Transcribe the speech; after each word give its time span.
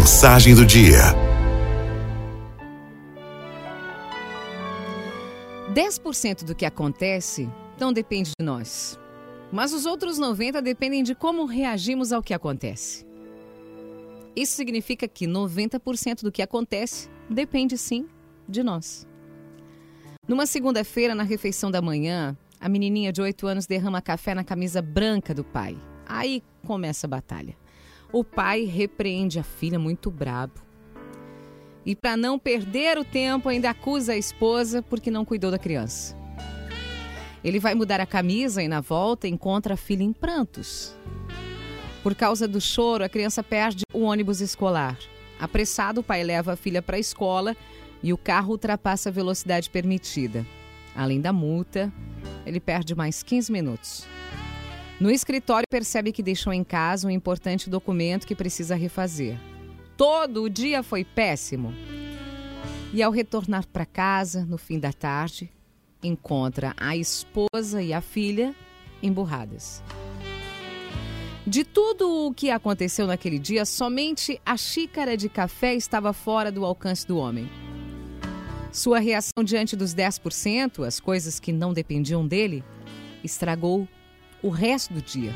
Mensagem 0.00 0.54
do 0.54 0.64
dia. 0.64 0.96
10% 5.74 6.42
do 6.42 6.54
que 6.54 6.64
acontece 6.64 7.46
não 7.78 7.92
depende 7.92 8.30
de 8.30 8.42
nós. 8.42 8.98
Mas 9.52 9.74
os 9.74 9.84
outros 9.84 10.16
90 10.16 10.62
dependem 10.62 11.02
de 11.02 11.14
como 11.14 11.44
reagimos 11.44 12.14
ao 12.14 12.22
que 12.22 12.32
acontece. 12.32 13.06
Isso 14.34 14.54
significa 14.54 15.06
que 15.06 15.26
90% 15.26 16.22
do 16.22 16.32
que 16.32 16.40
acontece 16.40 17.10
depende 17.28 17.76
sim 17.76 18.08
de 18.48 18.62
nós. 18.62 19.06
Numa 20.26 20.46
segunda-feira, 20.46 21.14
na 21.14 21.24
refeição 21.24 21.70
da 21.70 21.82
manhã, 21.82 22.34
a 22.58 22.70
menininha 22.70 23.12
de 23.12 23.20
8 23.20 23.46
anos 23.46 23.66
derrama 23.66 24.00
café 24.00 24.34
na 24.34 24.44
camisa 24.44 24.80
branca 24.80 25.34
do 25.34 25.44
pai. 25.44 25.76
Aí 26.06 26.42
começa 26.66 27.06
a 27.06 27.10
batalha. 27.10 27.54
O 28.12 28.24
pai 28.24 28.64
repreende 28.64 29.38
a 29.38 29.44
filha 29.44 29.78
muito 29.78 30.10
brabo. 30.10 30.60
E 31.86 31.94
para 31.94 32.16
não 32.16 32.38
perder 32.38 32.98
o 32.98 33.04
tempo, 33.04 33.48
ainda 33.48 33.70
acusa 33.70 34.12
a 34.12 34.16
esposa 34.16 34.82
porque 34.82 35.10
não 35.10 35.24
cuidou 35.24 35.50
da 35.50 35.58
criança. 35.58 36.16
Ele 37.42 37.60
vai 37.60 37.74
mudar 37.74 38.00
a 38.00 38.06
camisa 38.06 38.62
e 38.62 38.68
na 38.68 38.80
volta 38.80 39.28
encontra 39.28 39.74
a 39.74 39.76
filha 39.76 40.02
em 40.02 40.12
prantos. 40.12 40.94
Por 42.02 42.14
causa 42.14 42.48
do 42.48 42.60
choro, 42.60 43.04
a 43.04 43.08
criança 43.08 43.42
perde 43.42 43.84
o 43.94 44.00
ônibus 44.00 44.40
escolar. 44.40 44.98
Apressado, 45.38 46.00
o 46.00 46.04
pai 46.04 46.24
leva 46.24 46.52
a 46.52 46.56
filha 46.56 46.82
para 46.82 46.96
a 46.96 47.00
escola 47.00 47.56
e 48.02 48.12
o 48.12 48.18
carro 48.18 48.50
ultrapassa 48.52 49.08
a 49.08 49.12
velocidade 49.12 49.70
permitida. 49.70 50.44
Além 50.94 51.20
da 51.20 51.32
multa, 51.32 51.92
ele 52.44 52.58
perde 52.58 52.94
mais 52.94 53.22
15 53.22 53.52
minutos. 53.52 54.06
No 55.00 55.10
escritório, 55.10 55.64
percebe 55.70 56.12
que 56.12 56.22
deixou 56.22 56.52
em 56.52 56.62
casa 56.62 57.08
um 57.08 57.10
importante 57.10 57.70
documento 57.70 58.26
que 58.26 58.34
precisa 58.34 58.76
refazer. 58.76 59.40
Todo 59.96 60.42
o 60.42 60.50
dia 60.50 60.82
foi 60.82 61.04
péssimo. 61.04 61.72
E 62.92 63.02
ao 63.02 63.10
retornar 63.10 63.66
para 63.66 63.86
casa, 63.86 64.44
no 64.44 64.58
fim 64.58 64.78
da 64.78 64.92
tarde, 64.92 65.50
encontra 66.02 66.74
a 66.76 66.94
esposa 66.94 67.82
e 67.82 67.94
a 67.94 68.02
filha 68.02 68.54
emburradas. 69.02 69.82
De 71.46 71.64
tudo 71.64 72.26
o 72.26 72.34
que 72.34 72.50
aconteceu 72.50 73.06
naquele 73.06 73.38
dia, 73.38 73.64
somente 73.64 74.38
a 74.44 74.54
xícara 74.54 75.16
de 75.16 75.30
café 75.30 75.74
estava 75.74 76.12
fora 76.12 76.52
do 76.52 76.62
alcance 76.62 77.06
do 77.06 77.16
homem. 77.16 77.48
Sua 78.70 78.98
reação 78.98 79.42
diante 79.42 79.74
dos 79.74 79.94
10%, 79.94 80.86
as 80.86 81.00
coisas 81.00 81.40
que 81.40 81.52
não 81.52 81.72
dependiam 81.72 82.26
dele, 82.26 82.62
estragou 83.24 83.88
o 84.42 84.48
resto 84.48 84.94
do 84.94 85.02
dia. 85.02 85.34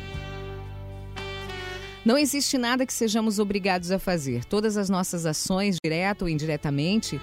Não 2.05 2.19
existe 2.19 2.59
nada 2.59 2.85
que 2.85 2.93
sejamos 2.93 3.39
obrigados 3.39 3.91
a 3.91 3.99
fazer. 3.99 4.45
Todas 4.45 4.77
as 4.77 4.91
nossas 4.91 5.25
ações, 5.25 5.77
direto 5.83 6.23
ou 6.23 6.29
indiretamente, 6.29 7.19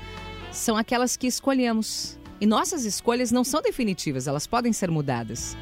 são 0.51 0.75
aquelas 0.75 1.15
que 1.15 1.27
escolhemos. 1.27 2.17
E 2.39 2.47
nossas 2.47 2.83
escolhas 2.83 3.31
não 3.31 3.43
são 3.43 3.61
definitivas, 3.61 4.25
elas 4.25 4.47
podem 4.47 4.73
ser 4.73 4.89
mudadas. 4.89 5.55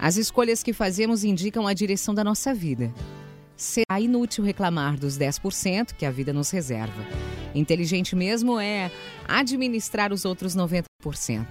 As 0.00 0.16
escolhas 0.16 0.62
que 0.62 0.72
fazemos 0.72 1.22
indicam 1.22 1.66
a 1.66 1.72
direção 1.72 2.12
da 2.12 2.24
nossa 2.24 2.52
vida. 2.52 2.92
Será 3.56 4.00
inútil 4.00 4.44
reclamar 4.44 4.98
dos 4.98 5.16
10% 5.16 5.94
que 5.94 6.04
a 6.04 6.10
vida 6.10 6.32
nos 6.32 6.50
reserva. 6.50 7.06
Inteligente 7.54 8.14
mesmo 8.14 8.58
é 8.58 8.90
administrar 9.26 10.12
os 10.12 10.24
outros 10.24 10.54
90%. 10.54 11.46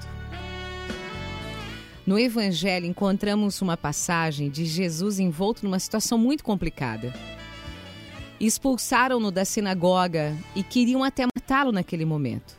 No 2.06 2.20
Evangelho, 2.20 2.86
encontramos 2.86 3.64
uma 3.64 3.76
passagem 3.76 4.52
de 4.52 4.64
Jesus 4.64 5.18
envolto 5.18 5.66
numa 5.66 5.80
situação 5.80 6.20
muito 6.20 6.44
complicada. 6.44 7.12
Expulsaram-no 8.40 9.32
da 9.32 9.44
sinagoga 9.44 10.38
e 10.56 10.62
queriam 10.62 11.04
até 11.04 11.26
matá-lo 11.36 11.72
naquele 11.72 12.06
momento. 12.06 12.56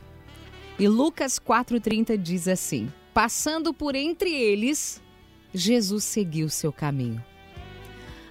E 0.77 0.85
Lucas 0.89 1.39
4,30 1.39 2.17
diz 2.17 2.45
assim: 2.45 2.91
Passando 3.13 3.73
por 3.73 3.95
entre 3.95 4.29
eles, 4.29 5.01
Jesus 5.53 6.03
seguiu 6.03 6.49
seu 6.49 6.73
caminho. 6.73 7.23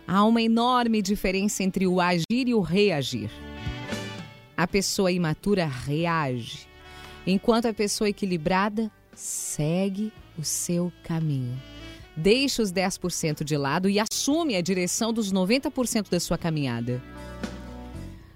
Há 0.07 0.23
uma 0.23 0.43
enorme 0.43 1.01
diferença 1.01 1.63
entre 1.63 1.87
o 1.87 1.99
agir 1.99 2.47
e 2.47 2.55
o 2.55 2.61
reagir. 2.61 3.31
A 4.55 4.67
pessoa 4.67 5.11
imatura 5.11 5.65
reage, 5.65 6.69
enquanto 7.27 7.67
a 7.67 7.73
pessoa 7.73 8.11
equilibrada 8.11 8.93
segue 9.17 10.13
o 10.39 10.45
seu 10.45 10.93
caminho. 11.03 11.61
Deixe 12.15 12.63
os 12.63 12.73
10% 12.73 13.43
de 13.43 13.57
lado 13.57 13.89
e 13.89 13.99
assume 13.99 14.55
a 14.55 14.61
direção 14.61 15.13
dos 15.13 15.33
90% 15.33 16.09
da 16.11 16.21
sua 16.21 16.39
caminhada. 16.39 17.03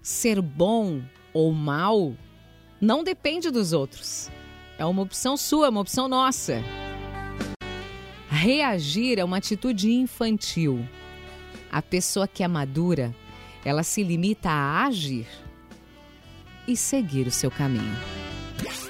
Ser 0.02 0.40
bom 0.40 1.02
ou 1.32 1.52
mal 1.52 2.14
não 2.80 3.04
depende 3.04 3.50
dos 3.50 3.72
outros. 3.72 4.30
É 4.78 4.84
uma 4.84 5.02
opção 5.02 5.36
sua, 5.36 5.66
é 5.66 5.70
uma 5.70 5.80
opção 5.80 6.08
nossa. 6.08 6.62
Reagir 8.28 9.18
é 9.18 9.24
uma 9.24 9.36
atitude 9.36 9.92
infantil. 9.92 10.86
A 11.70 11.82
pessoa 11.82 12.26
que 12.26 12.42
é 12.42 12.48
madura, 12.48 13.14
ela 13.64 13.82
se 13.82 14.02
limita 14.02 14.48
a 14.48 14.86
agir 14.86 15.26
e 16.66 16.76
seguir 16.76 17.26
o 17.26 17.30
seu 17.30 17.50
caminho. 17.50 17.96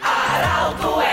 Araldo 0.03 1.09